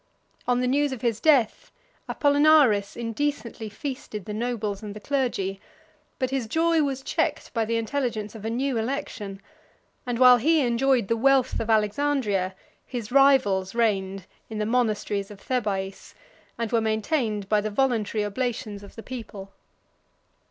On 0.47 0.61
the 0.61 0.67
news 0.67 0.91
of 0.91 1.01
his 1.03 1.19
death, 1.19 1.71
Apollinaris 2.09 2.97
indecently 2.97 3.69
feasted 3.69 4.25
the 4.25 4.33
nobles 4.33 4.81
and 4.81 4.95
the 4.95 4.99
clergy; 4.99 5.61
but 6.17 6.31
his 6.31 6.47
joy 6.47 6.81
was 6.81 7.03
checked 7.03 7.53
by 7.53 7.65
the 7.65 7.75
intelligence 7.77 8.33
of 8.33 8.43
a 8.43 8.49
new 8.49 8.77
election; 8.79 9.39
and 10.07 10.17
while 10.17 10.37
he 10.37 10.61
enjoyed 10.61 11.07
the 11.07 11.15
wealth 11.15 11.59
of 11.59 11.69
Alexandria, 11.69 12.55
his 12.87 13.11
rivals 13.11 13.75
reigned 13.75 14.25
in 14.49 14.57
the 14.57 14.65
monasteries 14.65 15.29
of 15.29 15.39
Thebais, 15.39 16.15
and 16.57 16.71
were 16.71 16.81
maintained 16.81 17.47
by 17.47 17.61
the 17.61 17.69
voluntary 17.69 18.25
oblations 18.25 18.81
of 18.81 18.95
the 18.95 19.03
people. 19.03 19.51